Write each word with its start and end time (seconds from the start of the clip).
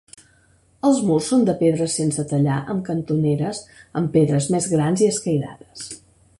Els 0.87 1.01
murs 1.09 1.27
són 1.33 1.43
de 1.49 1.55
pedra 1.59 1.87
sense 1.97 2.25
tallar 2.33 2.57
amb 2.75 2.83
cantoneres 2.89 3.63
amb 4.01 4.13
pedres 4.19 4.51
més 4.57 4.73
grans 4.75 5.05
i 5.07 5.15
escairades. 5.15 5.89